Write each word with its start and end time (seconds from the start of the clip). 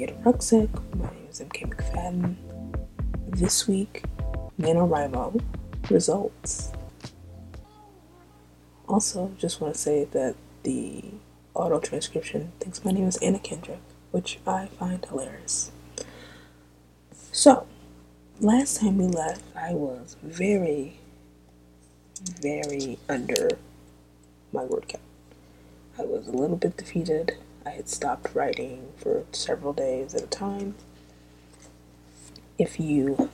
Rucksack. 0.00 0.70
My 0.96 1.10
name 1.10 1.26
is 1.30 1.40
MK 1.40 1.74
McFadden. 1.74 2.34
This 3.28 3.68
week, 3.68 4.04
NaNoWriMo 4.58 5.42
results. 5.90 6.72
Also, 8.88 9.30
just 9.36 9.60
want 9.60 9.74
to 9.74 9.80
say 9.80 10.04
that 10.04 10.36
the 10.62 11.04
auto 11.52 11.78
transcription 11.80 12.52
thinks 12.60 12.82
my 12.82 12.92
name 12.92 13.06
is 13.06 13.18
Anna 13.18 13.38
Kendrick, 13.38 13.80
which 14.10 14.38
I 14.46 14.68
find 14.78 15.04
hilarious. 15.04 15.70
So, 17.30 17.66
last 18.40 18.80
time 18.80 18.96
we 18.96 19.04
left, 19.04 19.42
I 19.54 19.74
was 19.74 20.16
very, 20.22 20.98
very 22.40 22.98
under 23.06 23.50
my 24.50 24.64
word 24.64 24.88
count. 24.88 25.04
I 25.98 26.04
was 26.04 26.26
a 26.26 26.32
little 26.32 26.56
bit 26.56 26.78
defeated. 26.78 27.36
I 27.64 27.70
had 27.70 27.88
stopped 27.88 28.34
writing 28.34 28.92
for 28.96 29.24
several 29.32 29.72
days 29.72 30.14
at 30.14 30.22
a 30.22 30.26
time. 30.26 30.74
If 32.58 32.80
you 32.80 33.30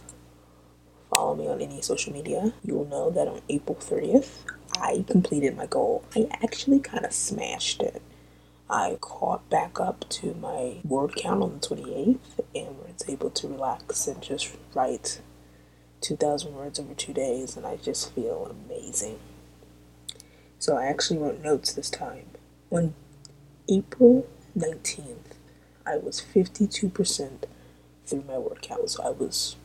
follow 1.11 1.35
me 1.35 1.49
on 1.49 1.61
any 1.61 1.81
social 1.81 2.13
media, 2.13 2.53
you 2.65 2.75
will 2.75 2.87
know 2.87 3.11
that 3.11 3.29
on 3.29 3.43
April 3.49 3.77
30th, 3.81 4.41
I 4.81 5.05
completed 5.09 5.57
my 5.57 5.67
goal. 5.67 6.05
I 6.15 6.29
actually 6.43 6.81
kind 6.81 7.05
of 7.05 7.13
smashed 7.13 7.83
it. 7.83 8.03
I 8.69 8.99
caught 9.01 9.49
back 9.49 9.79
up 9.79 10.09
to 10.09 10.35
my 10.35 10.79
word 10.83 11.15
count 11.15 11.43
on 11.43 11.61
the 11.61 11.67
28th 11.67 12.19
and 12.55 12.79
was 12.79 13.09
able 13.09 13.31
to 13.31 13.49
relax 13.49 14.09
and 14.09 14.21
just 14.21 14.53
write 14.75 15.21
2,000 16.01 16.55
words 16.55 16.79
over 16.81 16.95
two 16.95 17.13
days, 17.13 17.57
and 17.57 17.65
I 17.65 17.77
just 17.77 18.13
feel 18.13 18.55
amazing. 18.67 19.19
So 20.59 20.77
I 20.77 20.87
actually 20.87 21.19
wrote 21.19 21.43
notes 21.43 21.73
this 21.73 21.91
time. 21.91 22.27
On 22.71 22.95
April 23.69 24.27
19th, 24.57 25.35
I 25.85 25.97
was 25.97 26.21
52% 26.35 27.45
through 28.05 28.25
my 28.27 28.39
workout. 28.39 28.91
so 28.91 29.03
I 29.03 29.11
was 29.11 29.57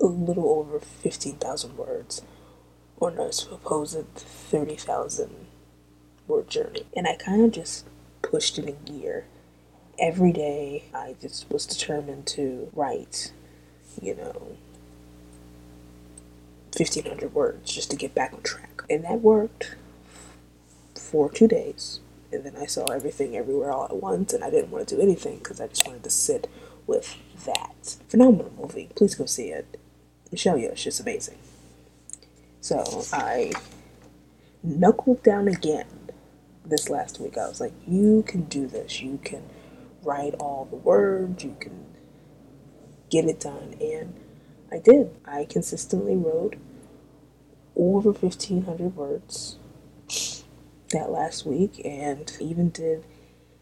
a 0.00 0.06
little 0.06 0.48
over 0.48 0.78
15,000 0.78 1.76
words 1.76 2.22
on 3.00 3.18
a 3.18 3.32
supposed 3.32 4.06
30,000 4.14 5.30
word 6.28 6.48
journey. 6.48 6.86
And 6.96 7.08
I 7.08 7.16
kind 7.16 7.44
of 7.44 7.50
just 7.50 7.84
pushed 8.22 8.58
it 8.58 8.66
in 8.66 8.76
gear. 8.84 9.26
Every 9.98 10.32
day, 10.32 10.84
I 10.94 11.16
just 11.20 11.50
was 11.50 11.66
determined 11.66 12.26
to 12.28 12.70
write, 12.74 13.32
you 14.00 14.14
know, 14.14 14.56
1,500 16.76 17.34
words 17.34 17.72
just 17.72 17.90
to 17.90 17.96
get 17.96 18.14
back 18.14 18.32
on 18.32 18.42
track. 18.42 18.82
And 18.88 19.04
that 19.04 19.20
worked 19.20 19.74
for 20.94 21.28
two 21.28 21.48
days. 21.48 22.00
And 22.32 22.44
then 22.44 22.56
I 22.56 22.66
saw 22.66 22.86
everything 22.86 23.36
everywhere 23.36 23.70
all 23.70 23.84
at 23.84 23.96
once, 23.96 24.32
and 24.32 24.42
I 24.42 24.50
didn't 24.50 24.70
want 24.70 24.88
to 24.88 24.96
do 24.96 25.02
anything 25.02 25.38
because 25.38 25.60
I 25.60 25.66
just 25.68 25.86
wanted 25.86 26.04
to 26.04 26.10
sit 26.10 26.48
with 26.86 27.16
that. 27.44 27.96
Phenomenal 28.08 28.52
movie. 28.58 28.88
Please 28.94 29.14
go 29.14 29.26
see 29.26 29.48
it. 29.48 29.78
Michelle 30.30 30.56
Yeoh 30.56 30.74
just 30.74 31.00
amazing. 31.00 31.38
So 32.60 33.04
I 33.12 33.52
knuckled 34.62 35.22
down 35.22 35.48
again 35.48 36.10
this 36.64 36.88
last 36.88 37.20
week. 37.20 37.36
I 37.36 37.48
was 37.48 37.60
like, 37.60 37.74
you 37.86 38.24
can 38.26 38.44
do 38.44 38.66
this. 38.66 39.02
You 39.02 39.18
can 39.22 39.42
write 40.02 40.34
all 40.34 40.66
the 40.70 40.76
words. 40.76 41.44
You 41.44 41.56
can 41.60 41.86
get 43.10 43.26
it 43.26 43.40
done. 43.40 43.74
And 43.80 44.14
I 44.70 44.78
did. 44.78 45.10
I 45.26 45.44
consistently 45.44 46.16
wrote 46.16 46.56
over 47.76 48.10
1,500 48.12 48.96
words 48.96 49.58
that 50.92 51.10
last 51.10 51.44
week 51.44 51.80
and 51.84 52.36
even 52.40 52.70
did 52.70 53.04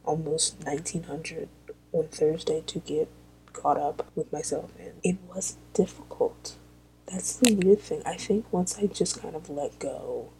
almost 0.04 0.56
1900 0.64 1.48
on 1.92 2.08
Thursday 2.08 2.62
to 2.66 2.78
get 2.80 3.08
caught 3.52 3.78
up 3.78 4.06
with 4.14 4.32
myself 4.32 4.70
and 4.78 4.92
it 5.02 5.16
was 5.28 5.56
difficult. 5.74 6.56
That's 7.06 7.36
the 7.36 7.54
weird 7.54 7.80
thing. 7.80 8.02
I 8.06 8.14
think 8.14 8.46
once 8.52 8.78
I 8.78 8.86
just 8.86 9.20
kind 9.20 9.34
of 9.34 9.48
let 9.50 9.78
go 9.78 10.30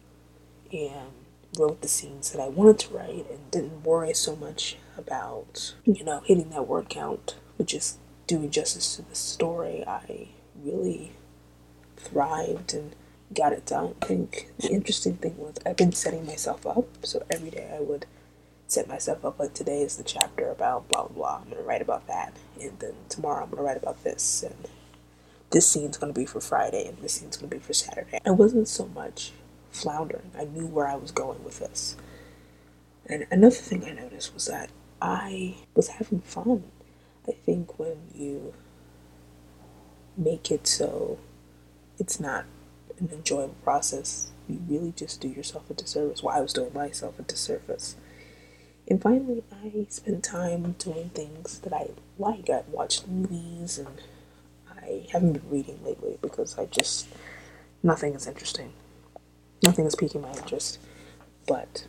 and 0.71 1.11
wrote 1.57 1.81
the 1.81 1.87
scenes 1.87 2.31
that 2.31 2.41
I 2.41 2.47
wanted 2.47 2.79
to 2.79 2.93
write 2.93 3.25
and 3.29 3.51
didn't 3.51 3.83
worry 3.83 4.13
so 4.13 4.35
much 4.35 4.77
about, 4.97 5.73
you 5.83 6.03
know, 6.03 6.21
hitting 6.25 6.49
that 6.51 6.67
word 6.67 6.89
count, 6.89 7.35
but 7.57 7.67
just 7.67 7.97
doing 8.25 8.49
justice 8.49 8.95
to 8.95 9.01
the 9.01 9.15
story, 9.15 9.83
I 9.85 10.29
really 10.63 11.11
thrived 11.97 12.73
and 12.73 12.95
got 13.33 13.53
it 13.53 13.65
done. 13.65 13.95
I 14.01 14.05
think 14.05 14.47
the 14.59 14.69
interesting 14.69 15.15
thing 15.15 15.37
was 15.37 15.55
I've 15.65 15.77
been 15.77 15.93
setting 15.93 16.25
myself 16.25 16.65
up. 16.65 16.85
So 17.03 17.23
every 17.29 17.49
day 17.49 17.71
I 17.75 17.81
would 17.81 18.05
set 18.67 18.87
myself 18.87 19.25
up 19.25 19.39
like 19.39 19.53
today 19.53 19.81
is 19.81 19.97
the 19.97 20.03
chapter 20.03 20.49
about 20.49 20.87
blah 20.89 21.03
blah 21.03 21.15
blah. 21.15 21.41
I'm 21.43 21.49
gonna 21.49 21.63
write 21.63 21.81
about 21.81 22.07
that, 22.07 22.33
and 22.59 22.77
then 22.79 22.93
tomorrow 23.09 23.43
I'm 23.43 23.49
gonna 23.49 23.63
write 23.63 23.77
about 23.77 24.03
this, 24.03 24.43
and 24.43 24.55
this 25.51 25.67
scene's 25.67 25.97
gonna 25.97 26.13
be 26.13 26.25
for 26.25 26.39
Friday, 26.41 26.85
and 26.87 26.97
this 26.99 27.13
scene's 27.13 27.37
gonna 27.37 27.49
be 27.49 27.59
for 27.59 27.73
Saturday. 27.73 28.19
I 28.25 28.31
wasn't 28.31 28.67
so 28.67 28.87
much 28.87 29.31
floundering. 29.71 30.31
I 30.37 30.45
knew 30.45 30.67
where 30.67 30.87
I 30.87 30.95
was 30.95 31.11
going 31.11 31.43
with 31.43 31.59
this. 31.59 31.95
And 33.05 33.25
another 33.31 33.55
thing 33.55 33.83
I 33.85 33.91
noticed 33.91 34.33
was 34.33 34.45
that 34.45 34.69
I 35.01 35.55
was 35.75 35.89
having 35.89 36.21
fun. 36.21 36.63
I 37.27 37.31
think 37.31 37.77
when 37.79 37.97
you 38.13 38.53
make 40.17 40.51
it 40.51 40.67
so 40.67 41.17
it's 41.97 42.19
not 42.19 42.45
an 43.01 43.09
enjoyable 43.11 43.55
process, 43.63 44.29
you 44.47 44.61
really 44.67 44.93
just 44.95 45.21
do 45.21 45.27
yourself 45.27 45.69
a 45.69 45.73
disservice. 45.73 46.23
Well, 46.23 46.35
I 46.35 46.41
was 46.41 46.53
doing 46.53 46.73
myself 46.73 47.19
a 47.19 47.23
disservice. 47.23 47.95
And 48.87 49.01
finally, 49.01 49.43
I 49.51 49.85
spent 49.89 50.23
time 50.23 50.75
doing 50.77 51.09
things 51.09 51.59
that 51.59 51.73
I 51.73 51.89
like. 52.17 52.49
I 52.49 52.63
watched 52.69 53.07
movies 53.07 53.77
and 53.77 54.01
I 54.69 55.07
haven't 55.11 55.33
been 55.33 55.49
reading 55.49 55.79
lately 55.83 56.17
because 56.21 56.57
I 56.57 56.65
just, 56.65 57.07
nothing 57.83 58.13
is 58.13 58.27
interesting. 58.27 58.73
Nothing 59.63 59.85
is 59.85 59.95
piquing 59.95 60.21
my 60.21 60.31
interest. 60.33 60.79
But 61.47 61.85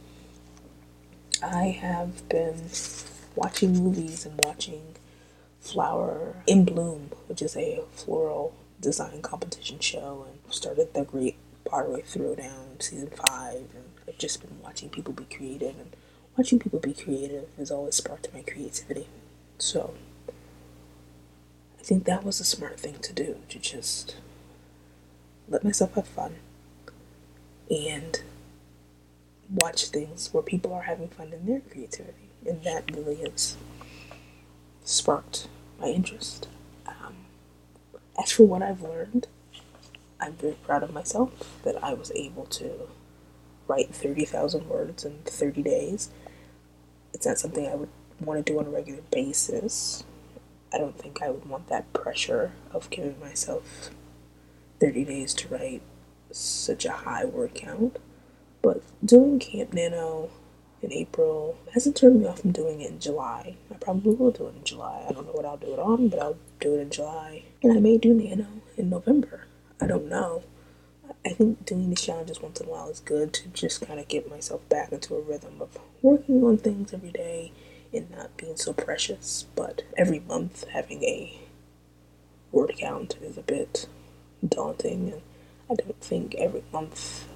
I 1.42 1.66
have 1.68 2.28
been 2.28 2.68
watching 3.34 3.72
movies 3.72 4.26
and 4.26 4.38
watching 4.44 4.94
Flower 5.60 6.36
in 6.46 6.64
Bloom, 6.64 7.10
which 7.26 7.42
is 7.42 7.56
a 7.56 7.82
floral 7.92 8.54
design 8.82 9.22
competition 9.22 9.78
show, 9.78 10.26
and 10.28 10.52
started 10.52 10.92
the 10.92 11.04
Great 11.04 11.36
Pottery 11.64 12.02
Throwdown 12.02 12.82
season 12.82 13.08
five. 13.08 13.68
And 13.74 13.84
I've 14.06 14.18
just 14.18 14.42
been 14.42 14.60
watching 14.62 14.90
people 14.90 15.14
be 15.14 15.24
creative, 15.24 15.78
and 15.78 15.96
watching 16.36 16.58
people 16.58 16.80
be 16.80 16.92
creative 16.92 17.48
has 17.56 17.70
always 17.70 17.94
sparked 17.94 18.28
my 18.34 18.42
creativity. 18.42 19.06
So 19.56 19.94
I 21.78 21.82
think 21.82 22.04
that 22.04 22.24
was 22.24 22.40
a 22.40 22.44
smart 22.44 22.78
thing 22.78 22.96
to 23.00 23.12
do 23.12 23.36
to 23.48 23.58
just 23.58 24.16
let 25.48 25.64
myself 25.64 25.94
have 25.94 26.06
fun 26.06 26.36
and 27.70 28.22
watch 29.50 29.86
things 29.86 30.32
where 30.32 30.42
people 30.42 30.72
are 30.72 30.82
having 30.82 31.08
fun 31.08 31.32
in 31.32 31.46
their 31.46 31.60
creativity. 31.60 32.28
And 32.46 32.62
that 32.64 32.94
really 32.94 33.16
has 33.16 33.56
sparked 34.84 35.48
my 35.80 35.88
interest. 35.88 36.48
Um, 36.86 37.14
as 38.20 38.32
for 38.32 38.44
what 38.44 38.62
I've 38.62 38.82
learned, 38.82 39.28
I'm 40.20 40.34
very 40.34 40.54
proud 40.54 40.82
of 40.82 40.92
myself 40.92 41.60
that 41.64 41.82
I 41.82 41.94
was 41.94 42.12
able 42.14 42.46
to 42.46 42.88
write 43.66 43.94
30,000 43.94 44.68
words 44.68 45.04
in 45.04 45.18
30 45.24 45.62
days. 45.62 46.10
It's 47.12 47.26
not 47.26 47.38
something 47.38 47.66
I 47.66 47.74
would 47.74 47.88
want 48.20 48.44
to 48.44 48.52
do 48.52 48.58
on 48.58 48.66
a 48.66 48.70
regular 48.70 49.02
basis. 49.10 50.04
I 50.72 50.78
don't 50.78 50.98
think 50.98 51.22
I 51.22 51.30
would 51.30 51.46
want 51.46 51.68
that 51.68 51.92
pressure 51.92 52.52
of 52.72 52.88
giving 52.90 53.18
myself 53.20 53.90
30 54.80 55.04
days 55.04 55.34
to 55.34 55.48
write 55.48 55.82
such 56.30 56.84
a 56.84 56.92
high 56.92 57.24
word 57.24 57.54
count. 57.54 57.98
But 58.62 58.82
doing 59.04 59.38
Camp 59.38 59.74
Nano 59.74 60.30
in 60.82 60.92
April 60.92 61.56
hasn't 61.72 61.96
turned 61.96 62.20
me 62.20 62.26
off 62.26 62.40
from 62.40 62.52
doing 62.52 62.80
it 62.80 62.90
in 62.90 62.98
July. 62.98 63.56
I 63.70 63.74
probably 63.74 64.14
will 64.14 64.32
do 64.32 64.48
it 64.48 64.56
in 64.56 64.64
July. 64.64 65.06
I 65.08 65.12
don't 65.12 65.26
know 65.26 65.32
what 65.32 65.44
I'll 65.44 65.56
do 65.56 65.72
it 65.72 65.78
on, 65.78 66.08
but 66.08 66.20
I'll 66.20 66.36
do 66.60 66.74
it 66.74 66.80
in 66.80 66.90
July. 66.90 67.44
And 67.62 67.72
I 67.72 67.80
may 67.80 67.98
do 67.98 68.12
Nano 68.12 68.46
in 68.76 68.90
November. 68.90 69.46
I 69.80 69.86
don't 69.86 70.08
know. 70.08 70.42
I 71.24 71.30
think 71.30 71.64
doing 71.64 71.88
these 71.88 72.02
challenges 72.02 72.42
once 72.42 72.60
in 72.60 72.66
a 72.66 72.70
while 72.70 72.88
is 72.88 73.00
good 73.00 73.32
to 73.34 73.48
just 73.48 73.86
kind 73.86 74.00
of 74.00 74.08
get 74.08 74.28
myself 74.28 74.68
back 74.68 74.90
into 74.90 75.14
a 75.14 75.20
rhythm 75.20 75.60
of 75.60 75.78
working 76.02 76.42
on 76.42 76.58
things 76.58 76.92
every 76.92 77.12
day 77.12 77.52
and 77.92 78.10
not 78.10 78.36
being 78.36 78.56
so 78.56 78.72
precious. 78.72 79.46
But 79.54 79.82
every 79.96 80.20
month 80.20 80.64
having 80.68 81.04
a 81.04 81.38
word 82.50 82.74
count 82.76 83.16
is 83.22 83.38
a 83.38 83.42
bit 83.42 83.86
daunting, 84.46 85.12
and 85.12 85.22
I 85.70 85.74
don't 85.74 86.00
think 86.00 86.34
every 86.34 86.64
month 86.72 87.28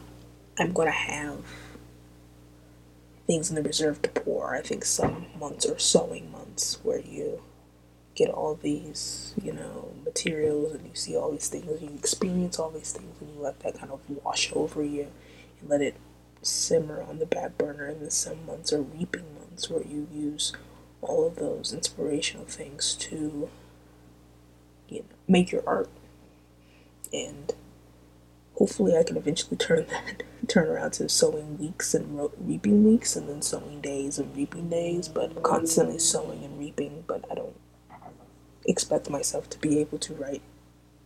I'm 0.58 0.72
going 0.72 0.88
to 0.88 0.92
have 0.92 1.38
things 3.26 3.50
in 3.50 3.56
the 3.56 3.62
reserve 3.62 4.02
to 4.02 4.08
pour. 4.08 4.54
I 4.54 4.60
think 4.62 4.84
some 4.84 5.26
months 5.38 5.66
are 5.66 5.78
sowing 5.78 6.30
months 6.30 6.78
where 6.82 7.00
you 7.00 7.42
get 8.14 8.30
all 8.30 8.54
these, 8.54 9.34
you 9.42 9.52
know, 9.52 9.92
materials 10.04 10.74
and 10.74 10.86
you 10.86 10.94
see 10.94 11.16
all 11.16 11.32
these 11.32 11.48
things, 11.48 11.82
you 11.82 11.90
experience 11.94 12.58
all 12.58 12.70
these 12.70 12.92
things, 12.92 13.20
and 13.20 13.34
you 13.34 13.40
let 13.40 13.60
that 13.60 13.78
kind 13.78 13.92
of 13.92 14.00
wash 14.24 14.52
over 14.54 14.82
you 14.82 15.08
and 15.60 15.68
let 15.68 15.82
it 15.82 15.96
simmer 16.42 17.02
on 17.02 17.18
the 17.18 17.26
back 17.26 17.58
burner. 17.58 17.86
And 17.86 18.00
then 18.00 18.10
some 18.10 18.46
months 18.46 18.72
are 18.72 18.82
reaping 18.82 19.34
months 19.38 19.68
where 19.68 19.82
you 19.82 20.08
use 20.12 20.52
all 21.02 21.26
of 21.26 21.36
those 21.36 21.72
inspirational 21.72 22.46
things 22.46 22.94
to 22.94 23.48
you 24.88 25.00
know 25.00 25.04
make 25.28 25.52
your 25.52 25.62
art 25.66 25.88
and 27.12 27.54
hopefully 28.56 28.96
I 28.96 29.02
can 29.02 29.16
eventually 29.16 29.56
turn 29.56 29.86
that 29.86 30.22
turn 30.48 30.68
around 30.68 30.92
to 30.92 31.08
sowing 31.08 31.58
weeks 31.58 31.94
and 31.94 32.30
reaping 32.38 32.84
weeks 32.84 33.16
and 33.16 33.28
then 33.28 33.42
sowing 33.42 33.80
days 33.80 34.18
and 34.18 34.36
reaping 34.36 34.68
days 34.68 35.08
but 35.08 35.42
constantly 35.42 35.98
sowing 35.98 36.44
and 36.44 36.58
reaping 36.58 37.04
but 37.06 37.24
I 37.30 37.34
don't 37.34 37.56
expect 38.66 39.10
myself 39.10 39.48
to 39.50 39.58
be 39.58 39.80
able 39.80 39.98
to 39.98 40.14
write 40.14 40.42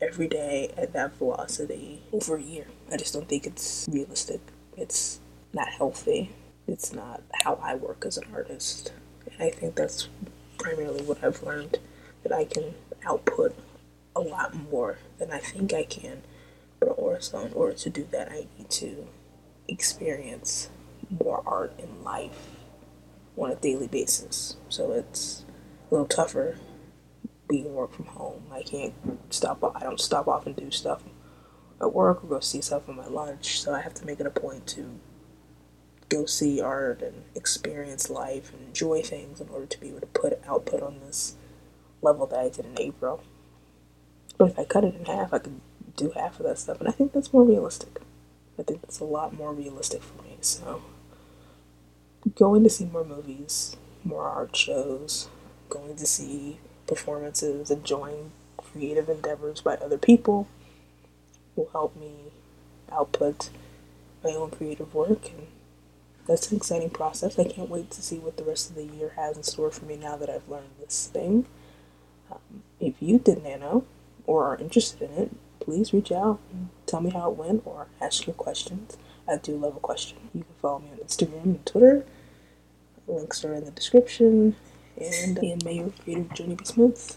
every 0.00 0.28
day 0.28 0.72
at 0.76 0.92
that 0.94 1.16
velocity 1.16 2.02
over 2.12 2.36
a 2.36 2.42
year. 2.42 2.66
I 2.90 2.96
just 2.96 3.12
don't 3.12 3.28
think 3.28 3.46
it's 3.46 3.86
realistic. 3.90 4.40
It's 4.76 5.20
not 5.52 5.68
healthy. 5.68 6.30
It's 6.66 6.92
not 6.92 7.22
how 7.44 7.58
I 7.62 7.74
work 7.74 8.04
as 8.06 8.16
an 8.16 8.24
artist. 8.32 8.92
And 9.26 9.42
I 9.42 9.50
think 9.50 9.74
that's 9.74 10.08
primarily 10.58 11.02
what 11.02 11.22
I've 11.22 11.42
learned 11.42 11.78
that 12.22 12.32
I 12.32 12.44
can 12.44 12.74
output 13.04 13.54
a 14.16 14.20
lot 14.20 14.54
more 14.54 14.98
than 15.18 15.30
I 15.30 15.38
think 15.38 15.72
I 15.72 15.84
can. 15.84 16.22
Also, 17.10 17.40
in 17.40 17.52
order 17.54 17.74
to 17.74 17.90
do 17.90 18.06
that, 18.12 18.30
I 18.30 18.46
need 18.56 18.70
to 18.70 19.08
experience 19.66 20.70
more 21.10 21.42
art 21.44 21.72
in 21.78 22.04
life 22.04 22.56
on 23.36 23.50
a 23.50 23.56
daily 23.56 23.88
basis. 23.88 24.56
So 24.68 24.92
it's 24.92 25.44
a 25.90 25.94
little 25.94 26.06
tougher 26.06 26.58
being 27.48 27.74
work 27.74 27.92
from 27.92 28.06
home. 28.06 28.44
I 28.52 28.62
can't 28.62 28.94
stop. 29.30 29.62
I 29.74 29.80
don't 29.80 30.00
stop 30.00 30.28
off 30.28 30.46
and 30.46 30.54
do 30.54 30.70
stuff 30.70 31.02
at 31.80 31.92
work 31.92 32.22
or 32.22 32.28
go 32.28 32.40
see 32.40 32.60
stuff 32.60 32.88
on 32.88 32.96
my 32.96 33.08
lunch. 33.08 33.60
So 33.60 33.74
I 33.74 33.80
have 33.80 33.94
to 33.94 34.06
make 34.06 34.20
it 34.20 34.26
a 34.26 34.30
point 34.30 34.66
to 34.68 35.00
go 36.08 36.26
see 36.26 36.60
art 36.60 37.02
and 37.02 37.24
experience 37.34 38.08
life 38.08 38.52
and 38.52 38.68
enjoy 38.68 39.02
things 39.02 39.40
in 39.40 39.48
order 39.48 39.66
to 39.66 39.80
be 39.80 39.88
able 39.88 40.00
to 40.00 40.06
put 40.06 40.40
output 40.46 40.82
on 40.82 41.00
this 41.00 41.34
level 42.02 42.26
that 42.26 42.38
I 42.38 42.48
did 42.48 42.66
in 42.66 42.78
April. 42.78 43.22
But 44.38 44.50
if 44.50 44.58
I 44.58 44.64
cut 44.64 44.84
it 44.84 44.94
in 44.94 45.04
half, 45.04 45.32
I 45.32 45.38
could 45.38 45.60
do 45.96 46.10
half 46.10 46.40
of 46.40 46.46
that 46.46 46.58
stuff, 46.58 46.80
and 46.80 46.88
I 46.88 46.92
think 46.92 47.12
that's 47.12 47.32
more 47.32 47.44
realistic. 47.44 48.00
I 48.58 48.62
think 48.62 48.82
that's 48.82 49.00
a 49.00 49.04
lot 49.04 49.34
more 49.34 49.52
realistic 49.52 50.02
for 50.02 50.22
me. 50.22 50.36
So, 50.40 50.82
going 52.34 52.64
to 52.64 52.70
see 52.70 52.84
more 52.84 53.04
movies, 53.04 53.76
more 54.04 54.24
art 54.24 54.54
shows, 54.56 55.28
going 55.68 55.96
to 55.96 56.06
see 56.06 56.58
performances, 56.86 57.70
enjoying 57.70 58.32
creative 58.56 59.08
endeavors 59.08 59.60
by 59.60 59.74
other 59.76 59.98
people 59.98 60.46
will 61.56 61.70
help 61.72 61.96
me 61.96 62.12
output 62.92 63.50
my 64.22 64.30
own 64.30 64.50
creative 64.50 64.94
work 64.94 65.30
and 65.30 65.46
that's 66.26 66.50
an 66.50 66.56
exciting 66.56 66.90
process. 66.90 67.38
I 67.38 67.44
can't 67.44 67.68
wait 67.68 67.90
to 67.92 68.02
see 68.02 68.18
what 68.18 68.36
the 68.36 68.44
rest 68.44 68.70
of 68.70 68.76
the 68.76 68.84
year 68.84 69.14
has 69.16 69.36
in 69.36 69.42
store 69.42 69.70
for 69.70 69.84
me 69.84 69.96
now 69.96 70.16
that 70.16 70.30
I've 70.30 70.48
learned 70.48 70.70
this 70.78 71.08
thing. 71.12 71.46
Um, 72.30 72.62
if 72.78 72.94
you 73.00 73.18
did 73.18 73.42
nano 73.42 73.84
or 74.26 74.44
are 74.44 74.56
interested 74.56 75.10
in 75.10 75.16
it, 75.16 75.30
please 75.60 75.92
reach 75.92 76.10
out 76.10 76.40
and 76.52 76.68
tell 76.86 77.00
me 77.00 77.10
how 77.10 77.30
it 77.30 77.36
went 77.36 77.62
or 77.64 77.86
ask 78.00 78.26
your 78.26 78.34
questions. 78.34 78.96
I 79.28 79.36
do 79.36 79.56
love 79.56 79.76
a 79.76 79.80
question. 79.80 80.18
You 80.34 80.44
can 80.44 80.54
follow 80.60 80.80
me 80.80 80.88
on 80.92 80.98
Instagram 80.98 81.44
and 81.44 81.66
Twitter. 81.66 82.04
Links 83.06 83.44
are 83.44 83.54
in 83.54 83.64
the 83.64 83.70
description 83.70 84.56
and, 84.96 85.38
and 85.38 85.64
may 85.64 85.74
your 85.74 85.90
creative 85.90 86.32
journey 86.34 86.54
be 86.54 86.64
smooth. 86.64 87.16